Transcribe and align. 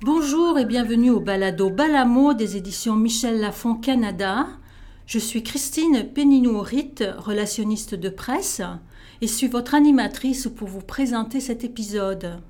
Bonjour 0.00 0.58
et 0.58 0.64
bienvenue 0.64 1.10
au 1.10 1.20
balado 1.20 1.68
Balamo 1.68 2.32
des 2.32 2.56
éditions 2.56 2.96
Michel 2.96 3.40
Lafon 3.40 3.74
Canada. 3.74 4.46
Je 5.06 5.18
suis 5.18 5.42
Christine 5.42 6.08
Péninou-Ritt, 6.14 7.04
relationniste 7.18 7.94
de 7.94 8.08
presse, 8.08 8.62
et 9.20 9.26
suis 9.26 9.48
votre 9.48 9.74
animatrice 9.74 10.48
pour 10.48 10.68
vous 10.68 10.80
présenter 10.80 11.40
cet 11.40 11.62
épisode. 11.62 12.40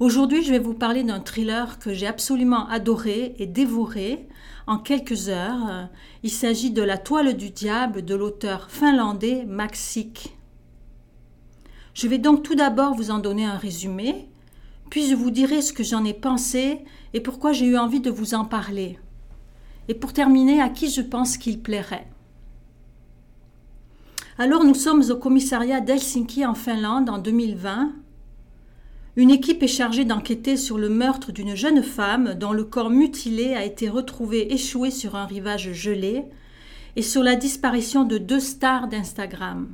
Aujourd'hui, 0.00 0.42
je 0.42 0.50
vais 0.50 0.58
vous 0.58 0.74
parler 0.74 1.02
d'un 1.02 1.20
thriller 1.20 1.78
que 1.78 1.94
j'ai 1.94 2.06
absolument 2.06 2.68
adoré 2.68 3.34
et 3.38 3.46
dévoré 3.46 4.28
en 4.66 4.78
quelques 4.78 5.28
heures. 5.28 5.88
Il 6.22 6.30
s'agit 6.30 6.70
de 6.70 6.82
La 6.82 6.98
toile 6.98 7.36
du 7.36 7.50
diable 7.50 8.04
de 8.04 8.14
l'auteur 8.14 8.70
finlandais 8.70 9.44
Maxik. 9.46 10.36
Je 12.00 12.08
vais 12.08 12.16
donc 12.16 12.42
tout 12.42 12.54
d'abord 12.54 12.94
vous 12.94 13.10
en 13.10 13.18
donner 13.18 13.44
un 13.44 13.58
résumé, 13.58 14.26
puis 14.88 15.06
je 15.06 15.14
vous 15.14 15.30
dirai 15.30 15.60
ce 15.60 15.74
que 15.74 15.84
j'en 15.84 16.02
ai 16.02 16.14
pensé 16.14 16.78
et 17.12 17.20
pourquoi 17.20 17.52
j'ai 17.52 17.66
eu 17.66 17.76
envie 17.76 18.00
de 18.00 18.08
vous 18.08 18.32
en 18.32 18.46
parler. 18.46 18.98
Et 19.86 19.92
pour 19.92 20.14
terminer, 20.14 20.62
à 20.62 20.70
qui 20.70 20.88
je 20.88 21.02
pense 21.02 21.36
qu'il 21.36 21.60
plairait. 21.60 22.06
Alors 24.38 24.64
nous 24.64 24.72
sommes 24.72 25.04
au 25.10 25.16
commissariat 25.16 25.82
d'Helsinki 25.82 26.46
en 26.46 26.54
Finlande 26.54 27.10
en 27.10 27.18
2020. 27.18 27.92
Une 29.16 29.30
équipe 29.30 29.62
est 29.62 29.68
chargée 29.68 30.06
d'enquêter 30.06 30.56
sur 30.56 30.78
le 30.78 30.88
meurtre 30.88 31.32
d'une 31.32 31.54
jeune 31.54 31.82
femme 31.82 32.32
dont 32.32 32.54
le 32.54 32.64
corps 32.64 32.88
mutilé 32.88 33.54
a 33.54 33.66
été 33.66 33.90
retrouvé 33.90 34.54
échoué 34.54 34.90
sur 34.90 35.16
un 35.16 35.26
rivage 35.26 35.74
gelé 35.74 36.24
et 36.96 37.02
sur 37.02 37.22
la 37.22 37.36
disparition 37.36 38.04
de 38.04 38.16
deux 38.16 38.40
stars 38.40 38.88
d'Instagram. 38.88 39.68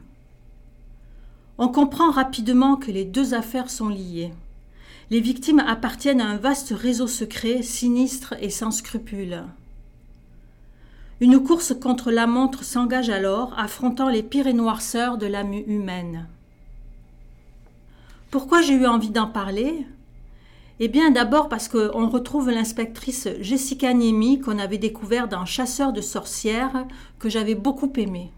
On 1.59 1.69
comprend 1.69 2.11
rapidement 2.11 2.77
que 2.77 2.91
les 2.91 3.05
deux 3.05 3.33
affaires 3.33 3.71
sont 3.71 3.89
liées. 3.89 4.33
Les 5.11 5.21
victimes 5.21 5.61
appartiennent 5.61 6.21
à 6.21 6.29
un 6.29 6.37
vaste 6.37 6.75
réseau 6.77 7.07
secret, 7.07 7.63
sinistre 7.63 8.35
et 8.41 8.51
sans 8.51 8.71
scrupules. 8.71 9.43
Une 11.21 11.43
course 11.43 11.75
contre 11.75 12.11
la 12.11 12.27
montre 12.27 12.63
s'engage 12.63 13.09
alors, 13.09 13.59
affrontant 13.59 14.11
les 14.11 14.23
pires 14.23 14.53
noirceurs 14.53 15.17
de 15.17 15.27
l'âme 15.27 15.55
humaine. 15.55 16.27
Pourquoi 18.31 18.61
j'ai 18.61 18.75
eu 18.75 18.87
envie 18.87 19.09
d'en 19.09 19.27
parler? 19.27 19.87
Eh 20.79 20.89
bien, 20.89 21.11
d'abord 21.11 21.49
parce 21.49 21.69
qu'on 21.69 22.11
retrouve 22.11 22.51
l'inspectrice 22.51 23.29
Jessica 23.41 23.95
Niemi 23.95 24.41
qu'on 24.41 24.59
avait 24.59 24.77
découvert 24.77 25.27
dans 25.27 25.47
Chasseur 25.47 25.95
de 25.95 26.03
sorcières, 26.03 26.87
que 27.19 27.31
j'avais 27.31 27.55
beaucoup 27.55 27.91
aimé. 27.97 28.31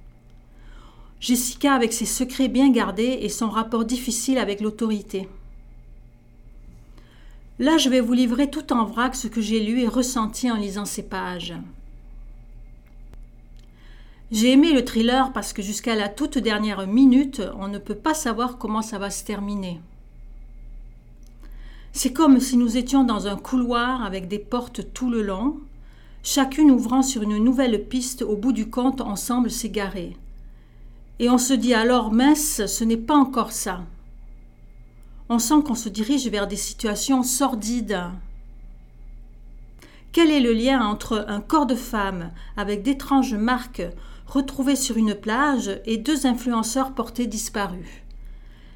Jessica 1.20 1.74
avec 1.74 1.92
ses 1.92 2.06
secrets 2.06 2.48
bien 2.48 2.70
gardés 2.70 3.18
et 3.22 3.28
son 3.28 3.50
rapport 3.50 3.84
difficile 3.84 4.38
avec 4.38 4.60
l'autorité. 4.60 5.28
Là, 7.58 7.76
je 7.76 7.88
vais 7.88 8.00
vous 8.00 8.12
livrer 8.12 8.50
tout 8.50 8.72
en 8.72 8.84
vrac 8.84 9.16
ce 9.16 9.26
que 9.26 9.40
j'ai 9.40 9.58
lu 9.58 9.80
et 9.80 9.88
ressenti 9.88 10.48
en 10.48 10.56
lisant 10.56 10.84
ces 10.84 11.02
pages. 11.02 11.54
J'ai 14.30 14.52
aimé 14.52 14.72
le 14.72 14.84
thriller 14.84 15.32
parce 15.32 15.52
que 15.52 15.62
jusqu'à 15.62 15.96
la 15.96 16.08
toute 16.08 16.38
dernière 16.38 16.86
minute, 16.86 17.42
on 17.58 17.66
ne 17.66 17.78
peut 17.78 17.96
pas 17.96 18.14
savoir 18.14 18.58
comment 18.58 18.82
ça 18.82 18.98
va 18.98 19.10
se 19.10 19.24
terminer. 19.24 19.80
C'est 21.92 22.12
comme 22.12 22.38
si 22.38 22.56
nous 22.56 22.76
étions 22.76 23.02
dans 23.02 23.26
un 23.26 23.36
couloir 23.36 24.04
avec 24.04 24.28
des 24.28 24.38
portes 24.38 24.92
tout 24.92 25.10
le 25.10 25.22
long, 25.22 25.58
chacune 26.22 26.70
ouvrant 26.70 27.02
sur 27.02 27.22
une 27.22 27.38
nouvelle 27.38 27.88
piste 27.88 28.22
au 28.22 28.36
bout 28.36 28.52
du 28.52 28.70
compte 28.70 29.00
on 29.00 29.16
semble 29.16 29.50
s'égarer. 29.50 30.14
Et 31.18 31.28
on 31.30 31.38
se 31.38 31.52
dit 31.52 31.74
alors 31.74 32.12
mince, 32.12 32.66
ce 32.66 32.84
n'est 32.84 32.96
pas 32.96 33.16
encore 33.16 33.52
ça 33.52 33.80
on 35.28 35.38
sent 35.38 35.62
qu'on 35.64 35.74
se 35.74 35.88
dirige 35.88 36.28
vers 36.28 36.46
des 36.46 36.56
situations 36.56 37.22
sordides. 37.22 38.00
Quel 40.12 40.30
est 40.30 40.40
le 40.40 40.52
lien 40.52 40.80
entre 40.84 41.26
un 41.28 41.40
corps 41.40 41.66
de 41.66 41.74
femme 41.74 42.30
avec 42.56 42.82
d'étranges 42.82 43.34
marques 43.34 43.86
retrouvées 44.26 44.76
sur 44.76 44.96
une 44.96 45.14
plage 45.14 45.80
et 45.84 45.98
deux 45.98 46.26
influenceurs 46.26 46.94
portés 46.94 47.26
disparus? 47.26 48.02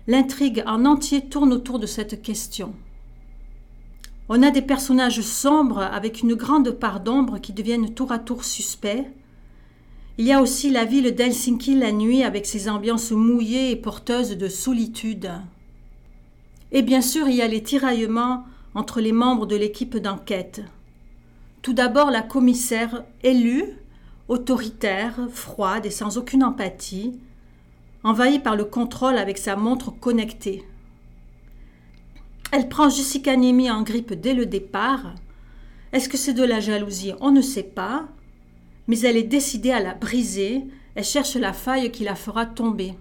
L'intrigue 0.06 0.62
en 0.66 0.84
entier 0.84 1.22
tourne 1.28 1.52
autour 1.52 1.78
de 1.78 1.86
cette 1.86 2.22
question. 2.22 2.74
On 4.28 4.42
a 4.42 4.50
des 4.50 4.62
personnages 4.62 5.20
sombres 5.22 5.80
avec 5.80 6.20
une 6.22 6.34
grande 6.34 6.70
part 6.70 7.00
d'ombre 7.00 7.38
qui 7.38 7.52
deviennent 7.52 7.94
tour 7.94 8.12
à 8.12 8.18
tour 8.18 8.44
suspects. 8.44 9.06
Il 10.18 10.26
y 10.26 10.32
a 10.32 10.42
aussi 10.42 10.70
la 10.70 10.84
ville 10.84 11.14
d'Helsinki 11.14 11.74
la 11.74 11.90
nuit 11.90 12.22
avec 12.22 12.44
ses 12.44 12.68
ambiances 12.68 13.12
mouillées 13.12 13.70
et 13.70 13.76
porteuses 13.76 14.36
de 14.36 14.48
solitude. 14.48 15.30
Et 16.70 16.82
bien 16.82 17.00
sûr, 17.00 17.28
il 17.28 17.36
y 17.36 17.42
a 17.42 17.48
les 17.48 17.62
tiraillements 17.62 18.44
entre 18.74 19.00
les 19.00 19.12
membres 19.12 19.46
de 19.46 19.56
l'équipe 19.56 19.96
d'enquête. 19.96 20.62
Tout 21.62 21.72
d'abord, 21.72 22.10
la 22.10 22.22
commissaire 22.22 23.04
élue, 23.22 23.64
autoritaire, 24.28 25.28
froide 25.30 25.86
et 25.86 25.90
sans 25.90 26.18
aucune 26.18 26.44
empathie, 26.44 27.18
envahie 28.04 28.38
par 28.38 28.56
le 28.56 28.64
contrôle 28.64 29.16
avec 29.16 29.38
sa 29.38 29.56
montre 29.56 29.90
connectée. 29.90 30.64
Elle 32.50 32.68
prend 32.68 32.90
Jessica 32.90 33.34
Nemi 33.36 33.70
en 33.70 33.82
grippe 33.82 34.12
dès 34.12 34.34
le 34.34 34.44
départ. 34.44 35.14
Est-ce 35.92 36.08
que 36.08 36.18
c'est 36.18 36.34
de 36.34 36.44
la 36.44 36.60
jalousie? 36.60 37.12
On 37.20 37.30
ne 37.30 37.40
sait 37.40 37.62
pas. 37.62 38.08
Mais 38.88 39.00
elle 39.00 39.16
est 39.16 39.22
décidée 39.22 39.72
à 39.72 39.80
la 39.80 39.94
briser. 39.94 40.64
Elle 40.94 41.04
cherche 41.04 41.36
la 41.36 41.52
faille 41.52 41.90
qui 41.90 42.04
la 42.04 42.14
fera 42.14 42.46
tomber. 42.46 42.94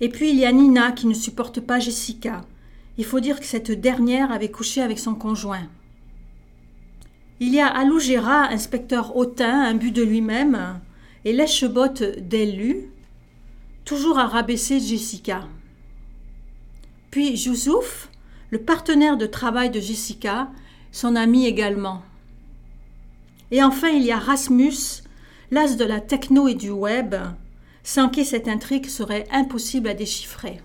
Et 0.00 0.08
puis 0.08 0.30
il 0.30 0.36
y 0.36 0.44
a 0.44 0.52
Nina 0.52 0.92
qui 0.92 1.06
ne 1.06 1.14
supporte 1.14 1.60
pas 1.60 1.78
Jessica. 1.78 2.42
Il 2.98 3.04
faut 3.04 3.20
dire 3.20 3.38
que 3.38 3.46
cette 3.46 3.70
dernière 3.70 4.32
avait 4.32 4.50
couché 4.50 4.82
avec 4.82 4.98
son 4.98 5.14
conjoint. 5.14 5.68
Il 7.40 7.54
y 7.54 7.60
a 7.60 7.66
Alougera, 7.66 8.48
inspecteur 8.48 9.16
hautain, 9.16 9.62
imbu 9.62 9.90
de 9.90 10.02
lui-même, 10.02 10.80
et 11.24 11.32
lèche-botte 11.32 12.02
d'élu, 12.02 12.90
toujours 13.84 14.18
à 14.18 14.26
rabaisser 14.26 14.80
Jessica. 14.80 15.48
Puis 17.10 17.30
Youssouf, 17.36 18.10
le 18.50 18.58
partenaire 18.58 19.16
de 19.16 19.26
travail 19.26 19.70
de 19.70 19.80
Jessica, 19.80 20.50
son 20.92 21.16
ami 21.16 21.46
également. 21.46 22.02
Et 23.52 23.62
enfin, 23.62 23.90
il 23.90 24.02
y 24.02 24.10
a 24.10 24.18
Rasmus, 24.18 25.02
l'as 25.50 25.76
de 25.76 25.84
la 25.84 26.00
techno 26.00 26.48
et 26.48 26.54
du 26.54 26.70
web, 26.70 27.14
sans 27.84 28.08
qui 28.08 28.24
cette 28.24 28.48
intrigue 28.48 28.86
serait 28.86 29.28
impossible 29.30 29.88
à 29.88 29.94
déchiffrer. 29.94 30.62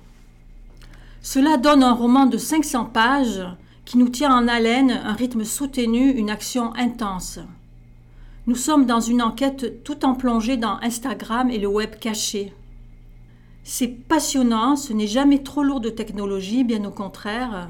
Cela 1.22 1.58
donne 1.58 1.84
un 1.84 1.94
roman 1.94 2.28
de 2.28 2.38
500 2.38 2.86
pages 2.86 3.46
qui 3.84 3.98
nous 3.98 4.08
tient 4.08 4.34
en 4.34 4.48
haleine, 4.48 4.92
un 4.92 5.12
rythme 5.12 5.44
soutenu, 5.44 6.12
une 6.12 6.30
action 6.30 6.74
intense. 6.76 7.40
Nous 8.48 8.56
sommes 8.56 8.86
dans 8.86 9.02
une 9.02 9.22
enquête 9.22 9.84
tout 9.84 10.06
en 10.06 10.14
plongée 10.14 10.56
dans 10.56 10.80
Instagram 10.82 11.50
et 11.50 11.58
le 11.58 11.68
web 11.68 11.96
caché. 12.00 12.54
C'est 13.66 13.90
passionnant, 13.90 14.78
ce 14.78 14.94
n'est 14.94 15.08
jamais 15.08 15.44
trop 15.44 15.64
lourd 15.64 15.82
de 15.82 15.90
technologie, 15.90 16.64
bien 16.64 16.86
au 16.86 16.92
contraire. 16.92 17.70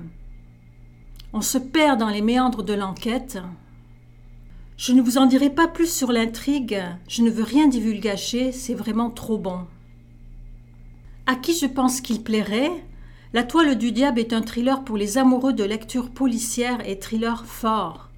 On 1.33 1.41
se 1.41 1.57
perd 1.57 1.99
dans 1.99 2.09
les 2.09 2.21
méandres 2.21 2.61
de 2.61 2.73
l'enquête. 2.73 3.39
Je 4.77 4.93
ne 4.93 5.01
vous 5.01 5.17
en 5.17 5.25
dirai 5.25 5.49
pas 5.49 5.67
plus 5.67 5.91
sur 5.91 6.11
l'intrigue, 6.11 6.79
je 7.07 7.23
ne 7.23 7.31
veux 7.31 7.43
rien 7.43 7.67
divulgacher, 7.67 8.51
c'est 8.51 8.75
vraiment 8.75 9.09
trop 9.09 9.39
bon. 9.39 9.61
À 11.25 11.35
qui 11.35 11.57
je 11.57 11.65
pense 11.65 11.99
qu'il 11.99 12.23
plairait? 12.23 12.71
La 13.33 13.43
toile 13.43 13.75
du 13.75 13.91
diable 13.91 14.19
est 14.19 14.33
un 14.33 14.43
thriller 14.43 14.83
pour 14.83 14.95
les 14.95 15.17
amoureux 15.17 15.53
de 15.53 15.63
lecture 15.63 16.11
policière 16.11 16.87
et 16.87 16.99
thriller 16.99 17.43
fort. 17.47 18.09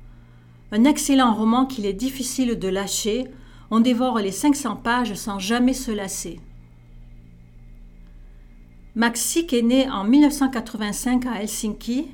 Un 0.74 0.84
excellent 0.84 1.34
roman 1.34 1.66
qu'il 1.66 1.86
est 1.86 1.94
difficile 1.94 2.60
de 2.60 2.68
lâcher, 2.68 3.28
on 3.72 3.80
dévore 3.80 4.20
les 4.20 4.34
500 4.34 4.76
pages 4.76 5.14
sans 5.14 5.40
jamais 5.40 5.74
se 5.74 5.92
lasser. 5.92 6.42
Max 8.96 9.38
est 9.38 9.62
né 9.62 9.90
en 9.90 10.04
1985 10.04 11.26
à 11.26 11.42
Helsinki, 11.42 12.10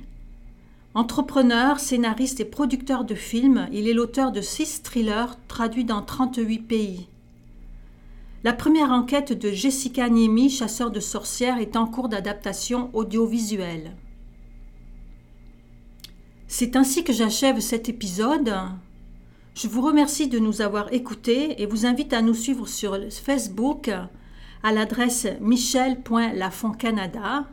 Entrepreneur, 0.96 1.78
scénariste 1.78 2.40
et 2.40 2.46
producteur 2.46 3.04
de 3.04 3.16
films, 3.16 3.68
il 3.74 3.90
est 3.90 3.94
l'auteur 3.94 4.32
de 4.32 4.40
six 4.40 4.82
thrillers 4.82 5.36
traduits 5.50 5.84
dans 5.84 6.02
38 6.02 6.60
pays. 6.60 7.10
La 8.46 8.54
première 8.54 8.92
enquête 8.92 9.34
de 9.34 9.52
Jessica 9.52 10.08
Niemi, 10.08 10.50
chasseur 10.50 10.92
de 10.92 11.02
sorcières, 11.02 11.58
est 11.58 11.76
en 11.76 11.86
cours 11.86 12.08
d'adaptation 12.08 12.92
audiovisuelle. 12.94 13.92
C'est 16.48 16.78
ainsi 16.78 17.04
que 17.04 17.12
j'achève 17.12 17.60
cet 17.60 17.90
épisode. 17.90 18.54
Je 19.54 19.68
vous 19.68 19.82
remercie 19.82 20.30
de 20.30 20.40
nous 20.40 20.62
avoir 20.62 20.94
écoutés 20.94 21.62
et 21.62 21.66
vous 21.66 21.86
invite 21.86 22.14
à 22.14 22.22
nous 22.22 22.34
suivre 22.34 22.68
sur 22.68 22.98
Facebook 23.12 23.92
à 24.64 24.72
l'adresse 24.72 25.28
michel.lafontcanada 25.42 27.48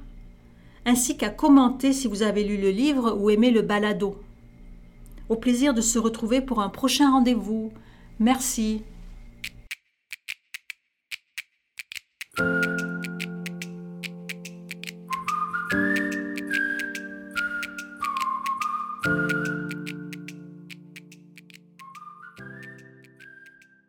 ainsi 0.84 1.16
qu'à 1.16 1.30
commenter 1.30 1.92
si 1.92 2.08
vous 2.08 2.22
avez 2.22 2.44
lu 2.44 2.56
le 2.56 2.70
livre 2.70 3.16
ou 3.18 3.30
aimé 3.30 3.50
le 3.50 3.62
balado. 3.62 4.20
Au 5.28 5.36
plaisir 5.36 5.74
de 5.74 5.80
se 5.80 5.98
retrouver 5.98 6.40
pour 6.40 6.60
un 6.60 6.68
prochain 6.68 7.10
rendez-vous. 7.10 7.72
Merci. 8.18 8.82